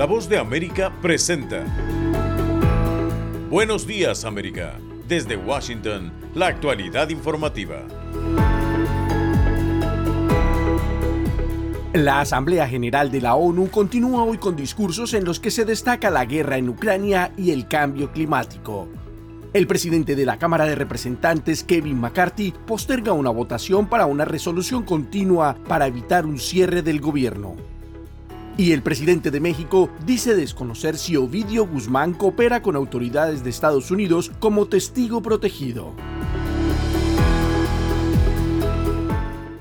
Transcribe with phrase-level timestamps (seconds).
[0.00, 1.62] La voz de América presenta.
[3.50, 4.78] Buenos días América.
[5.06, 7.86] Desde Washington, la actualidad informativa.
[11.92, 16.08] La Asamblea General de la ONU continúa hoy con discursos en los que se destaca
[16.08, 18.88] la guerra en Ucrania y el cambio climático.
[19.52, 24.82] El presidente de la Cámara de Representantes, Kevin McCarthy, posterga una votación para una resolución
[24.82, 27.56] continua para evitar un cierre del gobierno.
[28.60, 33.90] Y el presidente de México dice desconocer si Ovidio Guzmán coopera con autoridades de Estados
[33.90, 35.94] Unidos como testigo protegido.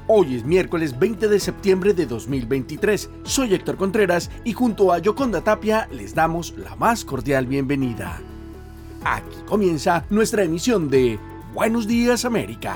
[0.05, 3.09] Hoy es miércoles 20 de septiembre de 2023.
[3.23, 8.19] Soy Héctor Contreras y junto a Yoconda Tapia les damos la más cordial bienvenida.
[9.05, 11.17] Aquí comienza nuestra emisión de
[11.53, 12.75] Buenos Días América.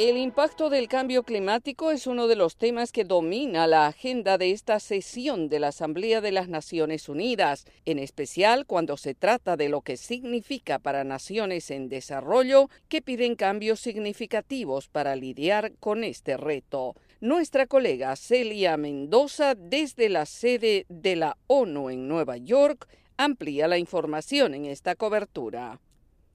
[0.00, 4.52] El impacto del cambio climático es uno de los temas que domina la agenda de
[4.52, 9.68] esta sesión de la Asamblea de las Naciones Unidas, en especial cuando se trata de
[9.68, 16.36] lo que significa para naciones en desarrollo que piden cambios significativos para lidiar con este
[16.36, 16.94] reto.
[17.20, 23.78] Nuestra colega Celia Mendoza, desde la sede de la ONU en Nueva York, amplía la
[23.78, 25.80] información en esta cobertura.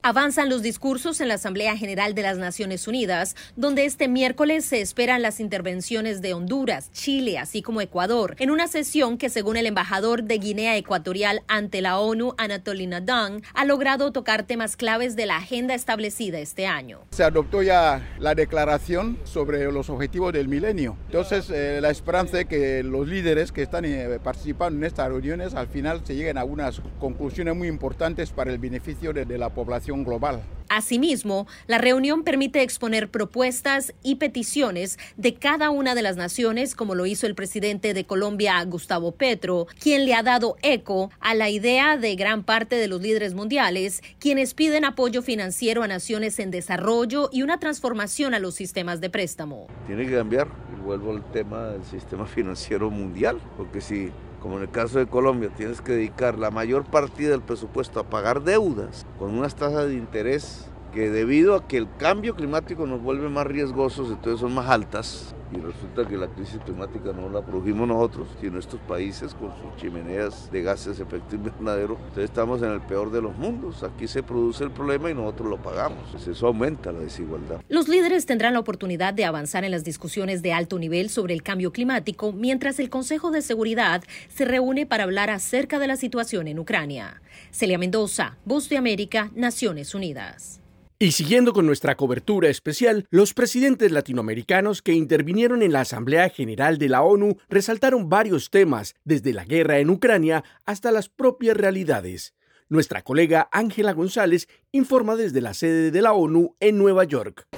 [0.06, 4.82] Avanzan los discursos en la Asamblea General de las Naciones Unidas, donde este miércoles se
[4.82, 9.64] esperan las intervenciones de Honduras, Chile, así como Ecuador, en una sesión que, según el
[9.64, 15.24] embajador de Guinea Ecuatorial ante la ONU, Anatolina Dunn, ha logrado tocar temas claves de
[15.24, 16.98] la agenda establecida este año.
[17.12, 20.98] Se adoptó ya la declaración sobre los objetivos del milenio.
[21.06, 25.54] Entonces, eh, la esperanza es que los líderes que están eh, participando en estas reuniones
[25.54, 29.93] al final se lleguen a unas conclusiones muy importantes para el beneficio de la población
[30.02, 30.42] global.
[30.68, 36.94] Asimismo, la reunión permite exponer propuestas y peticiones de cada una de las naciones, como
[36.94, 41.50] lo hizo el presidente de Colombia, Gustavo Petro, quien le ha dado eco a la
[41.50, 46.50] idea de gran parte de los líderes mundiales, quienes piden apoyo financiero a naciones en
[46.50, 49.66] desarrollo y una transformación a los sistemas de préstamo.
[49.86, 54.10] Tiene que cambiar, y vuelvo al tema del sistema financiero mundial, porque si
[54.44, 58.10] como en el caso de Colombia, tienes que dedicar la mayor partida del presupuesto a
[58.10, 63.02] pagar deudas con unas tasas de interés que debido a que el cambio climático nos
[63.02, 65.34] vuelve más riesgosos, entonces son más altas.
[65.52, 69.76] Y resulta que la crisis climática no la produjimos nosotros, sino estos países con sus
[69.76, 71.96] chimeneas de gases de efecto invernadero.
[71.96, 73.84] Entonces estamos en el peor de los mundos.
[73.84, 76.08] Aquí se produce el problema y nosotros lo pagamos.
[76.10, 77.60] Pues eso aumenta la desigualdad.
[77.68, 81.42] Los líderes tendrán la oportunidad de avanzar en las discusiones de alto nivel sobre el
[81.44, 84.02] cambio climático mientras el Consejo de Seguridad
[84.34, 87.22] se reúne para hablar acerca de la situación en Ucrania.
[87.52, 90.63] Celia Mendoza, Voz de América, Naciones Unidas.
[90.96, 96.78] Y siguiendo con nuestra cobertura especial, los presidentes latinoamericanos que intervinieron en la Asamblea General
[96.78, 102.34] de la ONU resaltaron varios temas, desde la guerra en Ucrania hasta las propias realidades.
[102.68, 107.48] Nuestra colega Ángela González informa desde la sede de la ONU en Nueva York.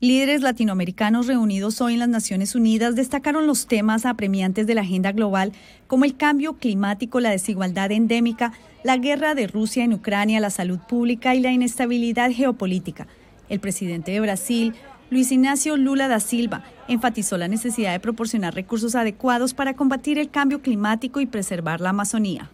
[0.00, 5.12] Líderes latinoamericanos reunidos hoy en las Naciones Unidas destacaron los temas apremiantes de la agenda
[5.12, 5.52] global
[5.86, 8.52] como el cambio climático, la desigualdad endémica,
[8.82, 13.06] la guerra de Rusia en Ucrania, la salud pública y la inestabilidad geopolítica.
[13.48, 14.74] El presidente de Brasil,
[15.10, 20.30] Luis Ignacio Lula da Silva, enfatizó la necesidad de proporcionar recursos adecuados para combatir el
[20.30, 22.50] cambio climático y preservar la Amazonía.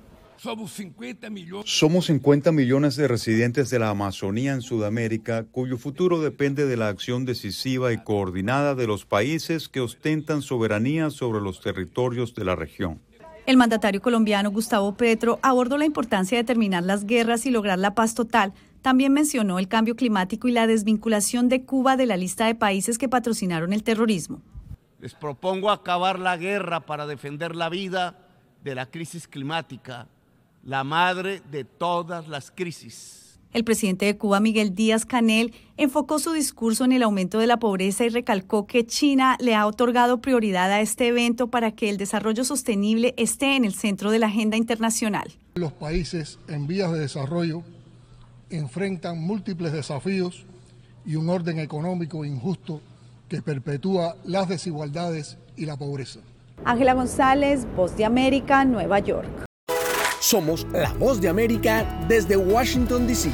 [1.64, 6.88] Somos 50 millones de residentes de la Amazonía en Sudamérica, cuyo futuro depende de la
[6.88, 12.56] acción decisiva y coordinada de los países que ostentan soberanía sobre los territorios de la
[12.56, 13.00] región.
[13.46, 17.94] El mandatario colombiano Gustavo Petro abordó la importancia de terminar las guerras y lograr la
[17.94, 18.52] paz total.
[18.82, 22.98] También mencionó el cambio climático y la desvinculación de Cuba de la lista de países
[22.98, 24.40] que patrocinaron el terrorismo.
[25.00, 28.18] Les propongo acabar la guerra para defender la vida
[28.62, 30.08] de la crisis climática
[30.64, 33.23] la madre de todas las crisis.
[33.54, 37.60] El presidente de Cuba, Miguel Díaz Canel, enfocó su discurso en el aumento de la
[37.60, 41.96] pobreza y recalcó que China le ha otorgado prioridad a este evento para que el
[41.96, 45.30] desarrollo sostenible esté en el centro de la agenda internacional.
[45.54, 47.62] Los países en vías de desarrollo
[48.50, 50.44] enfrentan múltiples desafíos
[51.06, 52.80] y un orden económico injusto
[53.28, 56.18] que perpetúa las desigualdades y la pobreza.
[56.64, 59.44] Ángela González, Voz de América, Nueva York.
[60.24, 63.30] Somos la voz de América desde Washington, D.C.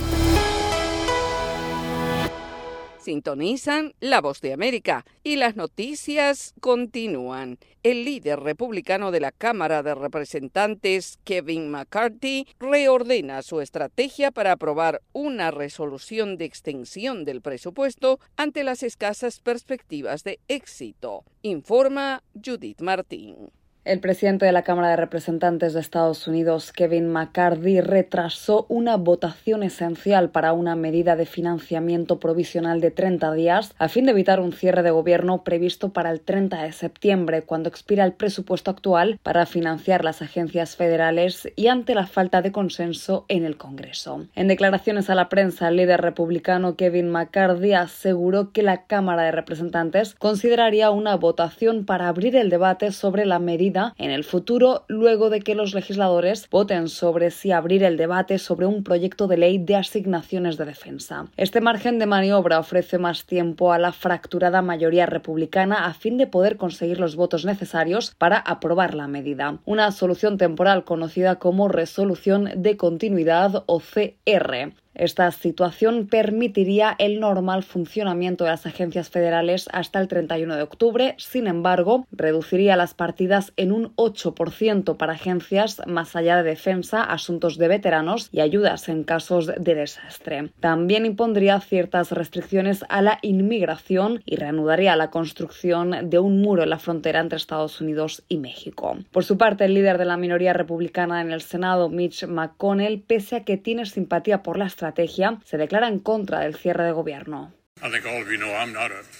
[2.98, 7.58] Sintonizan La Voz de América y las noticias continúan.
[7.84, 15.00] El líder republicano de la Cámara de Representantes, Kevin McCarthy, reordena su estrategia para aprobar
[15.12, 23.52] una resolución de extensión del presupuesto ante las escasas perspectivas de éxito, informa Judith Martín.
[23.82, 29.62] El presidente de la Cámara de Representantes de Estados Unidos, Kevin McCarthy, retrasó una votación
[29.62, 34.52] esencial para una medida de financiamiento provisional de 30 días a fin de evitar un
[34.52, 39.46] cierre de gobierno previsto para el 30 de septiembre, cuando expira el presupuesto actual para
[39.46, 44.26] financiar las agencias federales y ante la falta de consenso en el Congreso.
[44.34, 49.32] En declaraciones a la prensa, el líder republicano Kevin McCarthy aseguró que la Cámara de
[49.32, 55.30] Representantes consideraría una votación para abrir el debate sobre la medida en el futuro luego
[55.30, 59.58] de que los legisladores voten sobre si abrir el debate sobre un proyecto de ley
[59.58, 61.26] de asignaciones de defensa.
[61.36, 66.26] Este margen de maniobra ofrece más tiempo a la fracturada mayoría republicana a fin de
[66.26, 69.58] poder conseguir los votos necesarios para aprobar la medida.
[69.64, 74.72] Una solución temporal conocida como resolución de continuidad o CR.
[74.94, 81.14] Esta situación permitiría el normal funcionamiento de las agencias federales hasta el 31 de octubre.
[81.18, 87.56] Sin embargo, reduciría las partidas en un 8% para agencias más allá de defensa, asuntos
[87.56, 90.50] de veteranos y ayudas en casos de desastre.
[90.60, 96.70] También impondría ciertas restricciones a la inmigración y reanudaría la construcción de un muro en
[96.70, 98.96] la frontera entre Estados Unidos y México.
[99.12, 103.36] Por su parte, el líder de la minoría republicana en el Senado, Mitch McConnell, pese
[103.36, 107.52] a que tiene simpatía por las estrategia, se declara en contra del cierre de gobierno.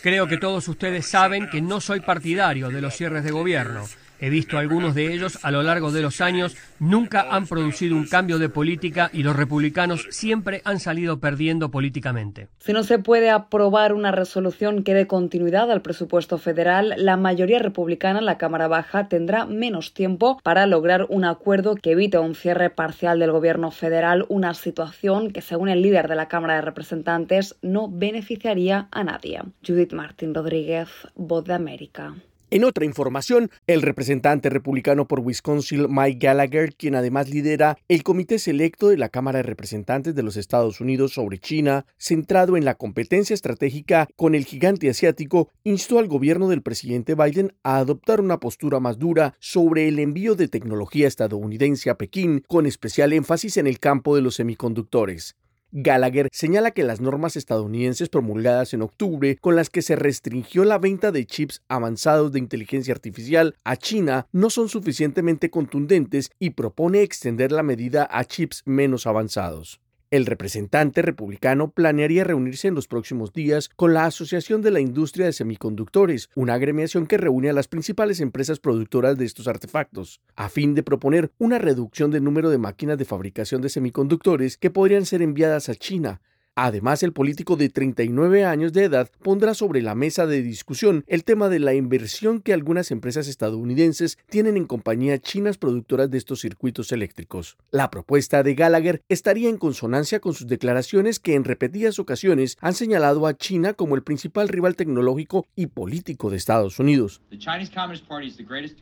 [0.02, 3.86] Creo que todos ustedes saben que no soy partidario de los cierres de gobierno.
[4.20, 8.06] He visto algunos de ellos a lo largo de los años, nunca han producido un
[8.06, 12.48] cambio de política y los republicanos siempre han salido perdiendo políticamente.
[12.58, 17.60] Si no se puede aprobar una resolución que dé continuidad al presupuesto federal, la mayoría
[17.60, 22.34] republicana en la Cámara Baja tendrá menos tiempo para lograr un acuerdo que evite un
[22.34, 26.62] cierre parcial del gobierno federal, una situación que, según el líder de la Cámara de
[26.62, 29.40] Representantes, no beneficiaría a nadie.
[29.66, 32.14] Judith Martín Rodríguez, Voz de América.
[32.52, 38.40] En otra información, el representante republicano por Wisconsin, Mike Gallagher, quien además lidera el Comité
[38.40, 42.74] Selecto de la Cámara de Representantes de los Estados Unidos sobre China, centrado en la
[42.74, 48.40] competencia estratégica con el gigante asiático, instó al gobierno del presidente Biden a adoptar una
[48.40, 53.68] postura más dura sobre el envío de tecnología estadounidense a Pekín, con especial énfasis en
[53.68, 55.36] el campo de los semiconductores.
[55.72, 60.78] Gallagher señala que las normas estadounidenses promulgadas en octubre, con las que se restringió la
[60.78, 67.02] venta de chips avanzados de inteligencia artificial a China, no son suficientemente contundentes y propone
[67.02, 69.80] extender la medida a chips menos avanzados.
[70.10, 75.26] El representante republicano planearía reunirse en los próximos días con la Asociación de la Industria
[75.26, 80.48] de Semiconductores, una agremiación que reúne a las principales empresas productoras de estos artefactos, a
[80.48, 85.06] fin de proponer una reducción del número de máquinas de fabricación de semiconductores que podrían
[85.06, 86.20] ser enviadas a China,
[86.56, 91.24] Además, el político de 39 años de edad pondrá sobre la mesa de discusión el
[91.24, 96.40] tema de la inversión que algunas empresas estadounidenses tienen en compañías chinas productoras de estos
[96.40, 97.56] circuitos eléctricos.
[97.70, 102.74] La propuesta de Gallagher estaría en consonancia con sus declaraciones que en repetidas ocasiones han
[102.74, 107.22] señalado a China como el principal rival tecnológico y político de Estados Unidos.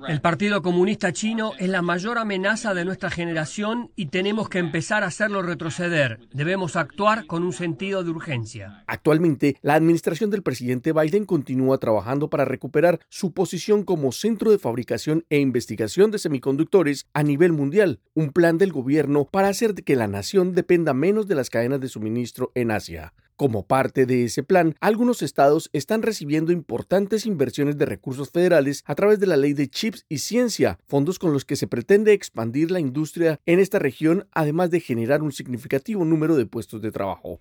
[0.09, 5.05] El Partido Comunista Chino es la mayor amenaza de nuestra generación y tenemos que empezar
[5.05, 6.21] a hacerlo retroceder.
[6.33, 8.85] Debemos actuar con un sentido de urgencia.
[8.87, 14.59] Actualmente, la administración del presidente Biden continúa trabajando para recuperar su posición como centro de
[14.59, 19.97] fabricación e investigación de semiconductores a nivel mundial, un plan del gobierno para hacer que
[19.97, 23.13] la nación dependa menos de las cadenas de suministro en Asia.
[23.39, 28.97] Como parte de ese plan, algunos estados están recibiendo importantes inversiones de recursos federales a
[28.97, 32.73] través de la ley de chips y ciencia, fondos con los que se pretende expandir
[32.73, 37.41] la industria en esta región, además de generar un significativo número de puestos de trabajo.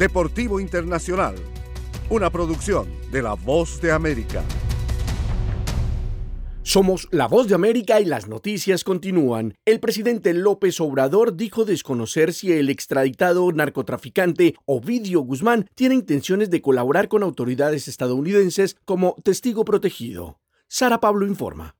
[0.00, 1.34] Deportivo Internacional,
[2.08, 4.42] una producción de La Voz de América.
[6.62, 9.52] Somos La Voz de América y las noticias continúan.
[9.66, 16.62] El presidente López Obrador dijo desconocer si el extraditado narcotraficante Ovidio Guzmán tiene intenciones de
[16.62, 20.40] colaborar con autoridades estadounidenses como testigo protegido.
[20.66, 21.76] Sara Pablo informa.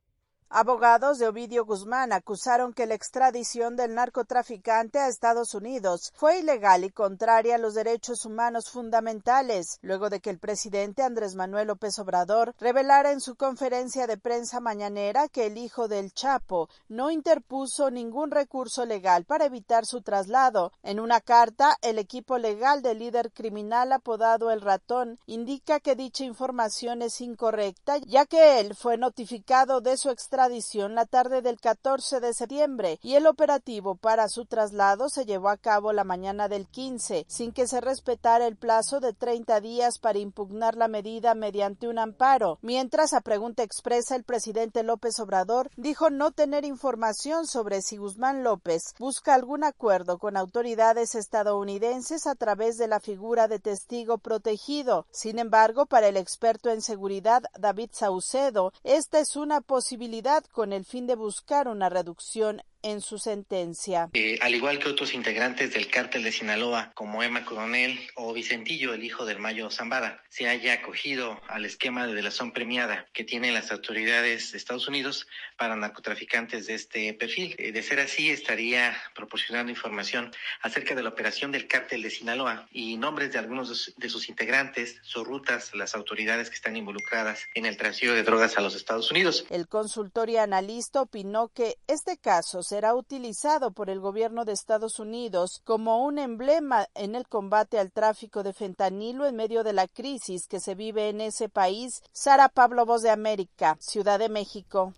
[0.53, 6.83] Abogados de Ovidio Guzmán acusaron que la extradición del narcotraficante a Estados Unidos fue ilegal
[6.83, 11.97] y contraria a los derechos humanos fundamentales, luego de que el presidente Andrés Manuel López
[12.01, 17.93] Obrador revelara en su conferencia de prensa mañanera que el hijo del Chapo no interpuso
[17.93, 20.73] ningún recurso legal para evitar su traslado.
[20.83, 26.25] En una carta, el equipo legal del líder criminal apodado El Ratón indica que dicha
[26.25, 32.19] información es incorrecta, ya que él fue notificado de su extradición la tarde del 14
[32.19, 36.67] de septiembre y el operativo para su traslado se llevó a cabo la mañana del
[36.67, 41.89] 15, sin que se respetara el plazo de 30 días para impugnar la medida mediante
[41.89, 42.59] un amparo.
[42.63, 48.43] Mientras, a pregunta expresa, el presidente López Obrador dijo no tener información sobre si Guzmán
[48.43, 55.05] López busca algún acuerdo con autoridades estadounidenses a través de la figura de testigo protegido.
[55.11, 60.85] Sin embargo, para el experto en seguridad David Saucedo, esta es una posibilidad con el
[60.85, 64.09] fin de buscar una reducción en su sentencia.
[64.15, 68.95] Eh, al igual que otros integrantes del cártel de Sinaloa, como Emma Coronel o Vicentillo,
[68.95, 73.55] el hijo del Mayo Zambada, se haya acogido al esquema de delación premiada que tienen
[73.55, 75.27] las autoridades de Estados Unidos
[75.59, 77.55] para narcotraficantes de este perfil.
[77.59, 80.33] Eh, de ser así, estaría proporcionando información
[80.63, 84.97] acerca de la operación del cártel de Sinaloa y nombres de algunos de sus integrantes,
[85.03, 89.11] sus rutas, las autoridades que están involucradas en el tráfico de drogas a los Estados
[89.11, 89.45] Unidos.
[89.51, 95.01] El consultor y analista opinó que este caso será utilizado por el gobierno de Estados
[95.01, 99.89] Unidos como un emblema en el combate al tráfico de fentanilo en medio de la
[99.89, 102.01] crisis que se vive en ese país.
[102.13, 104.95] Sara Pablo, Voz de América, Ciudad de México.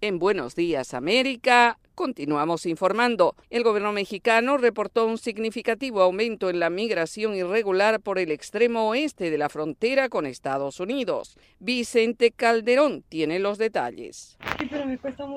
[0.00, 1.78] En Buenos Días, América.
[1.94, 3.36] Continuamos informando.
[3.50, 9.30] El gobierno mexicano reportó un significativo aumento en la migración irregular por el extremo oeste
[9.30, 11.38] de la frontera con Estados Unidos.
[11.60, 14.36] Vicente Calderón tiene los detalles.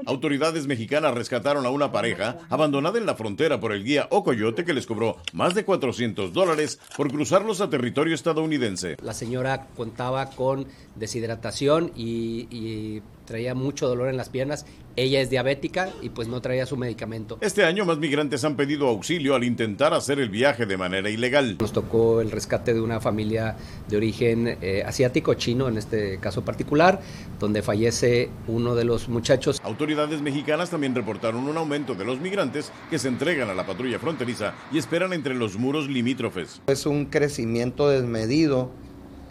[0.06, 4.74] Autoridades mexicanas rescataron a una pareja abandonada en la frontera por el guía Ocoyote que
[4.74, 8.98] les cobró más de 400 dólares por cruzarlos a territorio estadounidense.
[9.02, 14.66] La señora contaba con deshidratación y, y traía mucho dolor en las piernas.
[14.96, 17.38] Ella es diabética y pues no traía su medicamento.
[17.42, 21.58] Este año más migrantes han pedido auxilio al intentar hacer el viaje de manera ilegal.
[21.60, 23.56] Nos tocó el rescate de una familia
[23.88, 27.02] de origen eh, asiático, chino en este caso particular,
[27.40, 29.62] donde fallece uno de los muchachos.
[29.64, 34.00] Autoridades mexicanas también reportaron un aumento de los migrantes que se entregan a la patrulla
[34.00, 36.62] fronteriza y esperan entre los muros limítrofes.
[36.66, 38.72] Es un crecimiento desmedido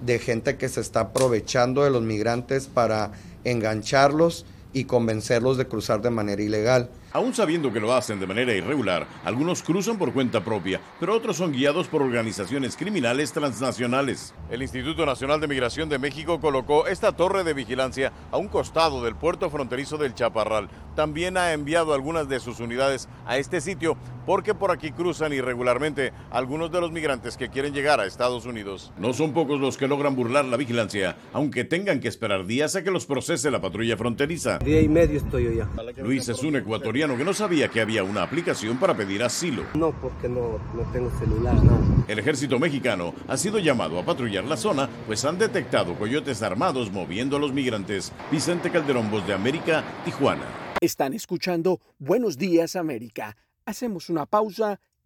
[0.00, 3.12] de gente que se está aprovechando de los migrantes para
[3.45, 6.90] engancharlos y convencerlos de cruzar de manera ilegal.
[7.12, 11.37] Aún sabiendo que lo hacen de manera irregular, algunos cruzan por cuenta propia, pero otros
[11.37, 14.35] son guiados por organizaciones criminales transnacionales.
[14.50, 19.02] El Instituto Nacional de Migración de México colocó esta torre de vigilancia a un costado
[19.02, 23.97] del puerto fronterizo del Chaparral, también ha enviado algunas de sus unidades a este sitio
[24.26, 28.93] porque por aquí cruzan irregularmente algunos de los migrantes que quieren llegar a Estados Unidos.
[28.99, 32.83] No son pocos los que logran burlar la vigilancia, aunque tengan que esperar días a
[32.83, 34.59] que los procese la patrulla fronteriza.
[34.59, 35.69] Día y medio estoy yo ya.
[36.02, 39.62] Luis es un ecuatoriano que no sabía que había una aplicación para pedir asilo.
[39.75, 41.78] No, porque no, no tengo celular, nada.
[42.09, 46.90] El ejército mexicano ha sido llamado a patrullar la zona, pues han detectado coyotes armados
[46.90, 48.12] moviendo a los migrantes.
[48.33, 50.68] Vicente Calderón, Voz de América, Tijuana.
[50.81, 53.37] Están escuchando Buenos Días América.
[53.65, 54.81] Hacemos una pausa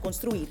[0.00, 0.48] construir.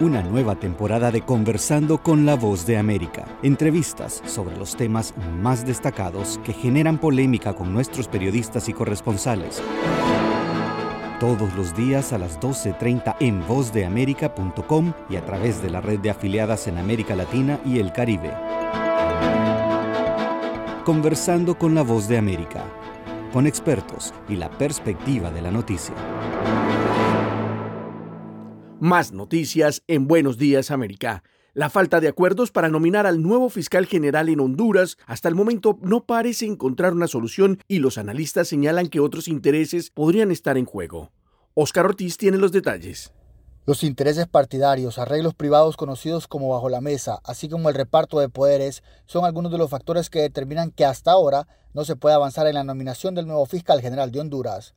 [0.00, 3.24] Una nueva temporada de Conversando con la Voz de América.
[3.42, 9.62] Entrevistas sobre los temas más destacados que generan polémica con nuestros periodistas y corresponsales.
[11.20, 16.10] Todos los días a las 12.30 en vozdeamerica.com y a través de la red de
[16.10, 18.32] afiliadas en América Latina y el Caribe.
[20.84, 22.64] Conversando con la Voz de América.
[23.34, 25.92] Con expertos y la perspectiva de la noticia.
[28.78, 31.24] Más noticias en Buenos Días América.
[31.52, 35.80] La falta de acuerdos para nominar al nuevo fiscal general en Honduras hasta el momento
[35.82, 40.64] no parece encontrar una solución y los analistas señalan que otros intereses podrían estar en
[40.64, 41.10] juego.
[41.54, 43.12] Oscar Ortiz tiene los detalles.
[43.66, 48.28] Los intereses partidarios, arreglos privados conocidos como bajo la mesa, así como el reparto de
[48.28, 52.46] poderes, son algunos de los factores que determinan que hasta ahora no se puede avanzar
[52.46, 54.74] en la nominación del nuevo fiscal general de Honduras.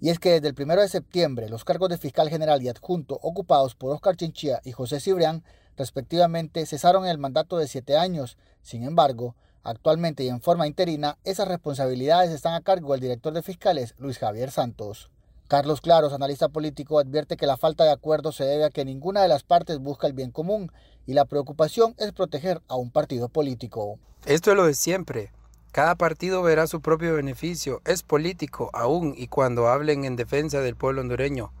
[0.00, 3.18] Y es que desde el 1 de septiembre los cargos de fiscal general y adjunto
[3.20, 5.44] ocupados por Oscar Chinchilla y José Cibrián,
[5.76, 8.38] respectivamente, cesaron el mandato de siete años.
[8.62, 13.42] Sin embargo, actualmente y en forma interina, esas responsabilidades están a cargo del director de
[13.42, 15.10] fiscales, Luis Javier Santos.
[15.50, 19.22] Carlos Claros, analista político, advierte que la falta de acuerdo se debe a que ninguna
[19.22, 20.70] de las partes busca el bien común
[21.08, 23.98] y la preocupación es proteger a un partido político.
[24.26, 25.32] Esto es lo de siempre.
[25.72, 30.76] Cada partido verá su propio beneficio, es político aún y cuando hablen en defensa del
[30.76, 31.52] pueblo hondureño.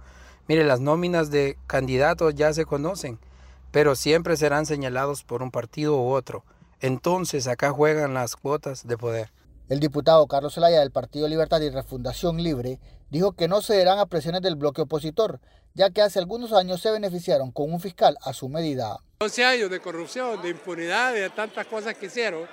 [0.46, 3.18] Mire, las nóminas de candidatos ya se conocen,
[3.72, 6.44] pero siempre serán señalados por un partido u otro.
[6.80, 9.32] Entonces acá juegan las cuotas de poder.
[9.70, 14.06] El diputado Carlos Zelaya del Partido Libertad y Refundación Libre dijo que no cederán a
[14.06, 15.40] presiones del bloque opositor,
[15.74, 18.98] ya que hace algunos años se beneficiaron con un fiscal a su medida.
[19.20, 22.48] 12 años de corrupción, de impunidad, de tantas cosas que hicieron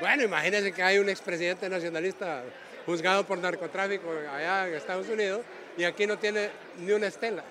[0.00, 2.42] bueno, imagínense que hay un expresidente nacionalista
[2.86, 5.42] juzgado por narcotráfico allá en Estados Unidos
[5.76, 7.44] y aquí no tiene ni una estela.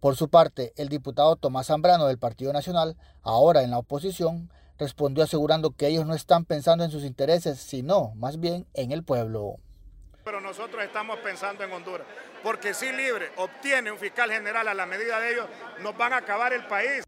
[0.00, 5.22] Por su parte, el diputado Tomás Zambrano del Partido Nacional, ahora en la oposición, respondió
[5.22, 9.56] asegurando que ellos no están pensando en sus intereses, sino más bien en el pueblo.
[10.24, 12.06] Pero nosotros estamos pensando en Honduras,
[12.42, 15.46] porque si Libre obtiene un fiscal general a la medida de ellos,
[15.82, 17.04] nos van a acabar el país.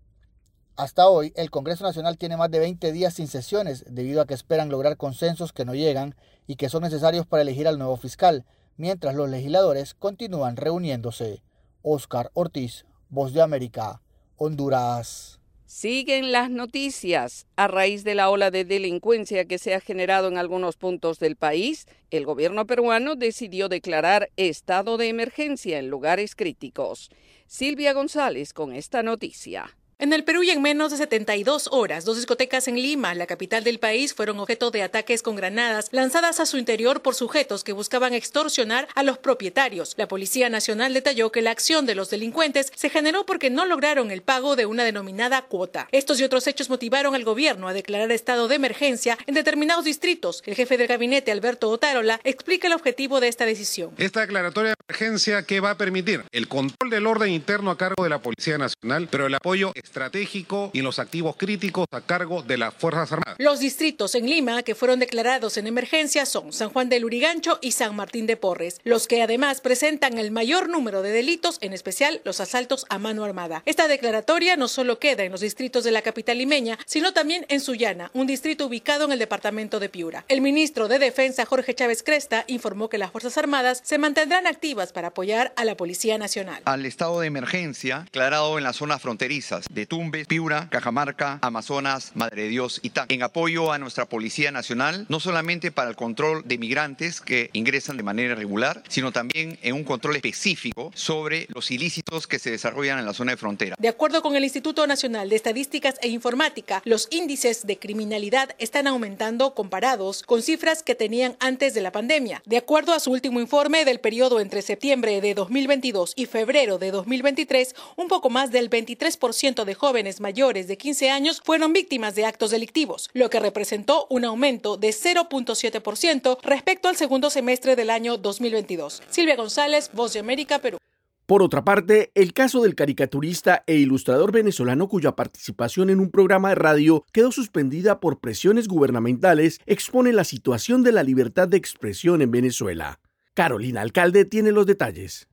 [0.77, 4.35] Hasta hoy, el Congreso Nacional tiene más de 20 días sin sesiones debido a que
[4.35, 6.15] esperan lograr consensos que no llegan
[6.47, 8.45] y que son necesarios para elegir al nuevo fiscal,
[8.77, 11.43] mientras los legisladores continúan reuniéndose.
[11.83, 14.03] Oscar Ortiz, Voz de América,
[14.37, 15.42] Honduras.
[15.75, 17.47] Siguen las noticias.
[17.57, 21.35] A raíz de la ola de delincuencia que se ha generado en algunos puntos del
[21.35, 27.09] país, el gobierno peruano decidió declarar estado de emergencia en lugares críticos.
[27.47, 29.75] Silvia González con esta noticia.
[30.03, 33.63] En el Perú y en menos de 72 horas, dos discotecas en Lima, la capital
[33.63, 37.73] del país, fueron objeto de ataques con granadas lanzadas a su interior por sujetos que
[37.73, 39.95] buscaban extorsionar a los propietarios.
[39.97, 44.11] La Policía Nacional detalló que la acción de los delincuentes se generó porque no lograron
[44.11, 45.87] el pago de una denominada cuota.
[45.93, 50.43] Estos y otros hechos motivaron al gobierno a declarar estado de emergencia en determinados distritos.
[50.47, 53.93] El jefe del gabinete, Alberto Otárola, explica el objetivo de esta decisión.
[53.99, 58.03] Esta declaratoria de emergencia que va a permitir el control del orden interno a cargo
[58.03, 62.43] de la Policía Nacional, pero el apoyo estratégico y en los activos críticos a cargo
[62.43, 63.37] de las Fuerzas Armadas.
[63.39, 67.73] Los distritos en Lima que fueron declarados en emergencia son San Juan del Urigancho y
[67.73, 72.23] San Martín de Porres, los que además presentan el mayor número de delitos, en especial
[72.25, 73.63] los asaltos a mano armada.
[73.67, 77.61] Esta declaratoria no solo queda en los distritos de la capital limeña, sino también en
[77.61, 80.25] Sullana, un distrito ubicado en el departamento de Piura.
[80.29, 84.93] El ministro de Defensa, Jorge Chávez Cresta, informó que las Fuerzas Armadas se mantendrán activas
[84.93, 86.63] para apoyar a la Policía Nacional.
[86.65, 92.43] Al estado de emergencia declarado en las zonas fronterizas de Tumbes, Piura, Cajamarca, Amazonas, Madre
[92.43, 96.43] de Dios y TAC, en apoyo a nuestra Policía Nacional, no solamente para el control
[96.45, 101.71] de migrantes que ingresan de manera irregular, sino también en un control específico sobre los
[101.71, 103.77] ilícitos que se desarrollan en la zona de frontera.
[103.79, 108.87] De acuerdo con el Instituto Nacional de Estadísticas e Informática, los índices de criminalidad están
[108.87, 112.43] aumentando comparados con cifras que tenían antes de la pandemia.
[112.47, 116.91] De acuerdo a su último informe del periodo entre septiembre de 2022 y febrero de
[116.91, 122.27] 2023, un poco más del 23% de jóvenes mayores de 15 años fueron víctimas de
[122.27, 128.17] actos delictivos, lo que representó un aumento de 0.7% respecto al segundo semestre del año
[128.17, 129.03] 2022.
[129.09, 130.79] Silvia González, Voz de América, Perú.
[131.27, 136.51] Por otra parte, el caso del caricaturista e ilustrador venezolano cuya participación en un programa
[136.51, 142.23] de radio quedó suspendida por presiones gubernamentales expone la situación de la libertad de expresión
[142.23, 143.01] en Venezuela.
[143.35, 145.29] Carolina Alcalde tiene los detalles.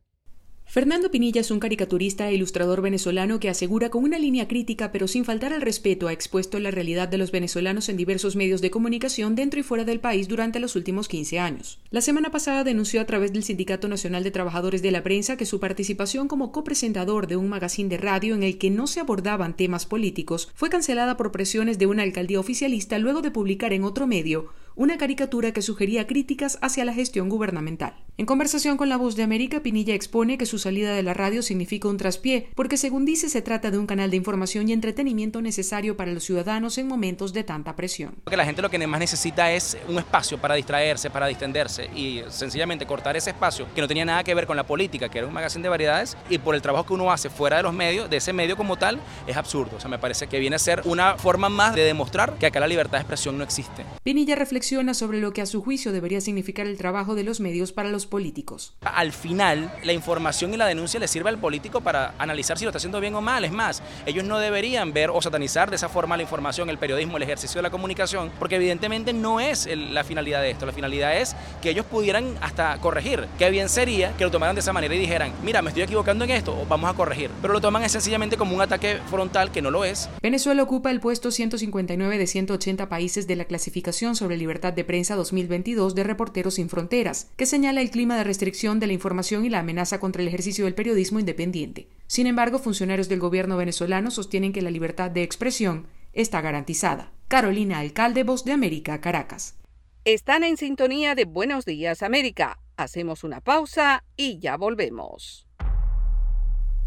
[0.72, 5.08] Fernando Pinilla es un caricaturista e ilustrador venezolano que asegura con una línea crítica pero
[5.08, 8.70] sin faltar al respeto ha expuesto la realidad de los venezolanos en diversos medios de
[8.70, 11.80] comunicación dentro y fuera del país durante los últimos 15 años.
[11.90, 15.48] La semana pasada denunció a través del Sindicato Nacional de Trabajadores de la Prensa que
[15.48, 19.58] su participación como copresentador de un magazine de radio en el que no se abordaban
[19.58, 24.06] temas políticos fue cancelada por presiones de una alcaldía oficialista luego de publicar en otro
[24.06, 24.50] medio
[24.80, 27.96] una caricatura que sugería críticas hacia la gestión gubernamental.
[28.16, 31.42] En conversación con La Voz de América, Pinilla expone que su salida de la radio
[31.42, 35.42] significa un traspié, porque según dice se trata de un canal de información y entretenimiento
[35.42, 38.16] necesario para los ciudadanos en momentos de tanta presión.
[38.30, 42.22] Que la gente lo que más necesita es un espacio para distraerse, para distenderse y
[42.30, 45.28] sencillamente cortar ese espacio que no tenía nada que ver con la política, que era
[45.28, 48.10] un magazine de variedades, y por el trabajo que uno hace fuera de los medios,
[48.10, 49.76] de ese medio como tal, es absurdo.
[49.76, 52.62] O sea, me parece que viene a ser una forma más de demostrar que acá
[52.62, 53.86] la libertad de expresión no existe.
[54.04, 57.72] Pinilla reflexiona sobre lo que a su juicio debería significar el trabajo de los medios
[57.72, 58.76] para los políticos.
[58.82, 62.70] Al final, la información y la denuncia le sirve al político para analizar si lo
[62.70, 63.44] está haciendo bien o mal.
[63.44, 67.18] Es más, ellos no deberían ver o satanizar de esa forma la información, el periodismo,
[67.18, 70.68] el ejercicio de la comunicación, porque evidentemente no es la finalidad de esto.
[70.68, 73.26] La finalidad es que ellos pudieran hasta corregir.
[73.40, 76.26] Qué bien sería que lo tomaran de esa manera y dijeran, mira, me estoy equivocando
[76.26, 77.32] en esto, vamos a corregir.
[77.42, 80.10] Pero lo toman sencillamente como un ataque frontal que no lo es.
[80.22, 85.16] Venezuela ocupa el puesto 159 de 180 países de la clasificación sobre libertad de Prensa
[85.16, 89.50] 2022 de Reporteros Sin Fronteras, que señala el clima de restricción de la información y
[89.50, 91.88] la amenaza contra el ejercicio del periodismo independiente.
[92.08, 97.12] Sin embargo, funcionarios del gobierno venezolano sostienen que la libertad de expresión está garantizada.
[97.30, 99.56] Carolina Alcalde, Voz de América, Caracas.
[100.04, 102.60] Están en sintonía de Buenos Días América.
[102.78, 105.48] Hacemos una pausa y ya volvemos.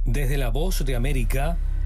[0.04, 1.58] Desde la Voz de América,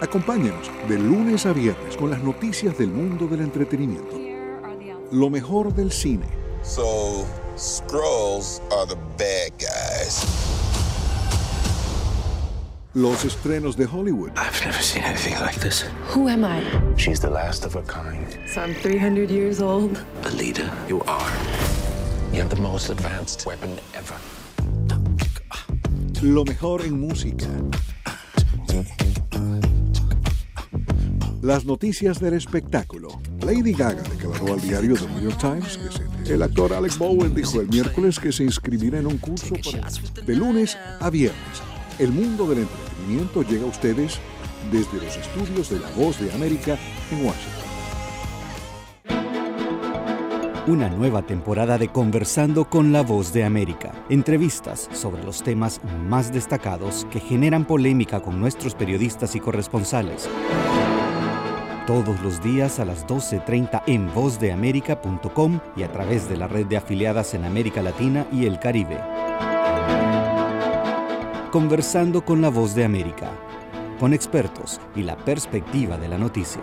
[0.00, 4.16] Acompáñenos de lunes a viernes con las noticias del mundo del entretenimiento.
[5.12, 6.26] Lo mejor del cine.
[6.62, 10.24] So, Scrolls are the bad guys.
[12.94, 14.30] Los estrenos de Hollywood.
[14.36, 15.84] I've never seen anything like this.
[16.14, 16.62] Who am I?
[16.96, 18.26] She's the last of her kind.
[18.48, 20.02] So I'm 300 years old.
[20.24, 21.30] A leader, you are.
[22.32, 24.16] You have the most advanced weapon ever.
[26.22, 27.46] Lo mejor en música.
[31.42, 33.08] Las noticias del espectáculo.
[33.40, 36.34] Lady Gaga declaró al diario The New York Times que se...
[36.34, 39.88] el actor Alex Bowen dijo el miércoles que se inscribirá en un curso para...
[40.22, 41.62] de lunes a viernes.
[41.98, 44.18] El mundo del entretenimiento llega a ustedes
[44.70, 46.78] desde los estudios de La Voz de América
[47.10, 47.60] en Washington.
[50.66, 54.04] Una nueva temporada de Conversando con la Voz de América.
[54.10, 60.28] Entrevistas sobre los temas más destacados que generan polémica con nuestros periodistas y corresponsales.
[61.90, 66.76] Todos los días a las 12.30 en vozdeamerica.com y a través de la red de
[66.76, 68.96] afiliadas en América Latina y el Caribe.
[71.50, 73.32] Conversando con la Voz de América,
[73.98, 76.62] con expertos y la perspectiva de la noticia.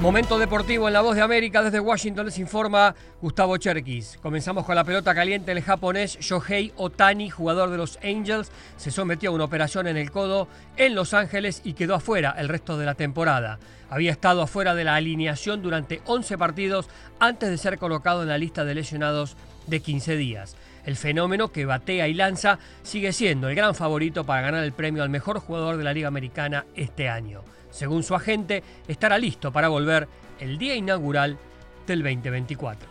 [0.00, 4.16] Momento deportivo en la voz de América desde Washington les informa Gustavo Cherkis.
[4.22, 5.50] Comenzamos con la pelota caliente.
[5.50, 10.12] El japonés Shohei Otani, jugador de los Angels, se sometió a una operación en el
[10.12, 13.58] codo en Los Ángeles y quedó afuera el resto de la temporada.
[13.90, 18.38] Había estado afuera de la alineación durante 11 partidos antes de ser colocado en la
[18.38, 20.54] lista de lesionados de 15 días.
[20.86, 25.02] El fenómeno que batea y lanza sigue siendo el gran favorito para ganar el premio
[25.02, 27.42] al mejor jugador de la Liga Americana este año
[27.78, 30.08] según su agente, estará listo para volver
[30.40, 31.38] el día inaugural
[31.86, 32.88] del 2024.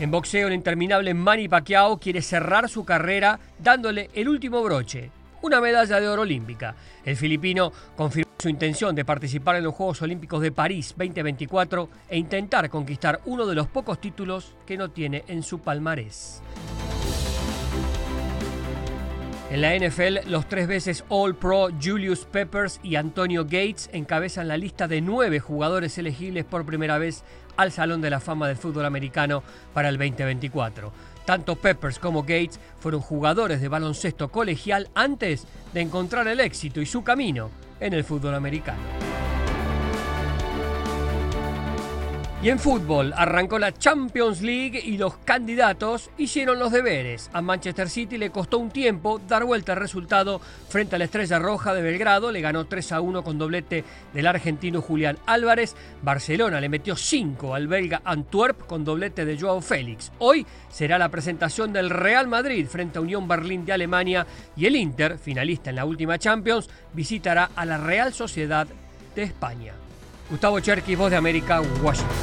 [0.00, 5.10] En boxeo, el interminable Manny Pacquiao quiere cerrar su carrera dándole el último broche,
[5.42, 6.74] una medalla de oro olímpica.
[7.04, 12.18] El filipino confirmó su intención de participar en los Juegos Olímpicos de París 2024 e
[12.18, 16.42] intentar conquistar uno de los pocos títulos que no tiene en su palmarés.
[19.50, 24.56] En la NFL, los tres veces All Pro Julius Peppers y Antonio Gates encabezan la
[24.56, 27.24] lista de nueve jugadores elegibles por primera vez
[27.56, 29.42] al Salón de la Fama del Fútbol Americano
[29.74, 30.92] para el 2024.
[31.24, 36.86] Tanto Peppers como Gates fueron jugadores de baloncesto colegial antes de encontrar el éxito y
[36.86, 38.99] su camino en el fútbol americano.
[42.42, 47.28] Y en fútbol arrancó la Champions League y los candidatos hicieron los deberes.
[47.34, 51.38] A Manchester City le costó un tiempo dar vuelta al resultado frente a la Estrella
[51.38, 52.32] Roja de Belgrado.
[52.32, 55.76] Le ganó 3 a 1 con doblete del argentino Julián Álvarez.
[56.00, 60.10] Barcelona le metió 5 al belga Antwerp con doblete de Joao Félix.
[60.18, 64.26] Hoy será la presentación del Real Madrid frente a Unión Berlín de Alemania
[64.56, 68.66] y el Inter, finalista en la última Champions, visitará a la Real Sociedad
[69.14, 69.79] de España.
[70.30, 72.16] Gustavo Cherky, Voz de América, Washington.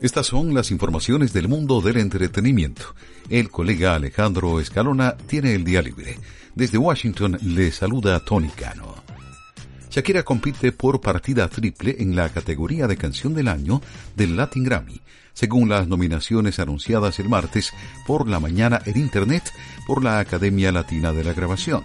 [0.00, 2.94] Estas son las informaciones del mundo del entretenimiento.
[3.28, 6.18] El colega Alejandro Escalona tiene el día libre.
[6.54, 8.94] Desde Washington le saluda Tony Cano.
[9.90, 13.80] Shakira compite por partida triple en la categoría de canción del año
[14.14, 15.00] del Latin Grammy,
[15.32, 17.72] según las nominaciones anunciadas el martes
[18.06, 19.50] por la mañana en Internet
[19.86, 21.82] por la Academia Latina de la Grabación.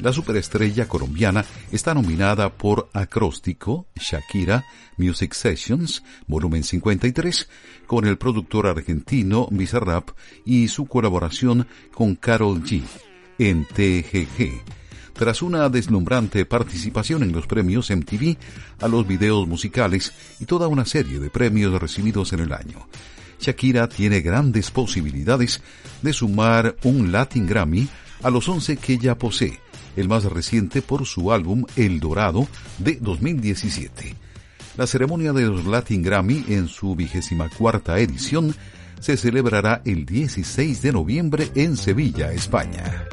[0.00, 4.64] La superestrella colombiana está nominada por Acróstico, Shakira,
[4.96, 7.48] Music Sessions, volumen 53,
[7.86, 10.10] con el productor argentino Bizarrap
[10.44, 12.82] y su colaboración con Carol G
[13.38, 14.62] en TGG.
[15.14, 18.36] Tras una deslumbrante participación en los premios MTV,
[18.80, 22.86] a los videos musicales y toda una serie de premios recibidos en el año.
[23.40, 25.60] Shakira tiene grandes posibilidades
[26.02, 27.88] de sumar un Latin Grammy
[28.22, 29.60] a los 11 que ya posee,
[29.98, 32.46] el más reciente por su álbum El Dorado
[32.78, 34.14] de 2017.
[34.76, 38.54] La ceremonia de los Latin Grammy en su vigésima cuarta edición
[39.00, 43.06] se celebrará el 16 de noviembre en Sevilla, España.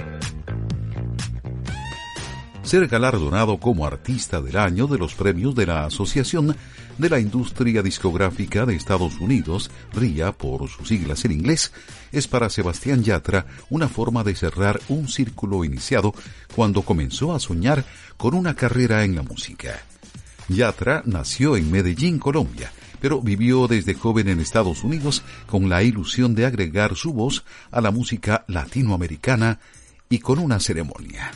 [2.65, 6.57] Ser galardonado como artista del año de los premios de la Asociación
[6.97, 11.71] de la Industria Discográfica de Estados Unidos, RIA por sus siglas en inglés,
[12.11, 16.15] es para Sebastián Yatra una forma de cerrar un círculo iniciado
[16.55, 17.85] cuando comenzó a soñar
[18.17, 19.79] con una carrera en la música.
[20.49, 26.33] Yatra nació en Medellín, Colombia, pero vivió desde joven en Estados Unidos con la ilusión
[26.33, 29.59] de agregar su voz a la música latinoamericana
[30.09, 31.31] y con una ceremonia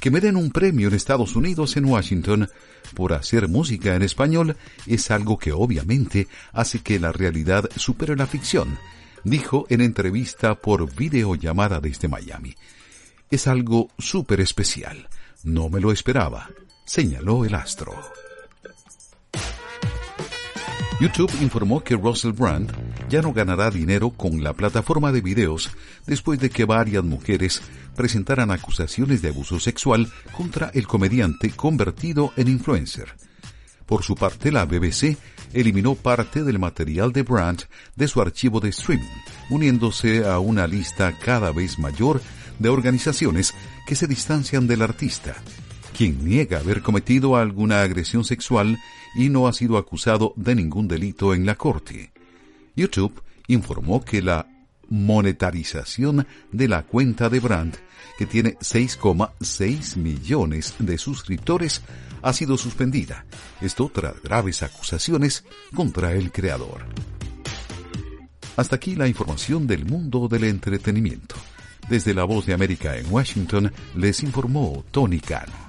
[0.00, 2.48] que me den un premio en Estados Unidos, en Washington,
[2.94, 4.56] por hacer música en español
[4.86, 8.78] es algo que obviamente hace que la realidad supere la ficción,
[9.24, 12.54] dijo en entrevista por videollamada desde Miami.
[13.30, 15.08] Es algo súper especial.
[15.44, 16.50] No me lo esperaba,
[16.84, 17.94] señaló el astro.
[21.00, 22.72] YouTube informó que Russell Brand
[23.08, 25.70] ya no ganará dinero con la plataforma de videos
[26.06, 27.62] después de que varias mujeres
[27.96, 33.14] presentaran acusaciones de abuso sexual contra el comediante convertido en influencer.
[33.86, 35.16] Por su parte, la BBC
[35.54, 37.62] eliminó parte del material de Brand
[37.96, 39.06] de su archivo de streaming,
[39.48, 42.20] uniéndose a una lista cada vez mayor
[42.58, 43.54] de organizaciones
[43.86, 45.36] que se distancian del artista,
[45.96, 48.78] quien niega haber cometido alguna agresión sexual
[49.16, 52.12] y no ha sido acusado de ningún delito en la corte.
[52.78, 54.46] YouTube informó que la
[54.88, 57.76] monetarización de la cuenta de Brandt,
[58.16, 61.82] que tiene 6,6 millones de suscriptores,
[62.22, 63.26] ha sido suspendida.
[63.60, 66.86] Esto tras graves acusaciones contra el creador.
[68.56, 71.36] Hasta aquí la información del mundo del entretenimiento.
[71.88, 75.68] Desde la Voz de América en Washington les informó Tony Cano.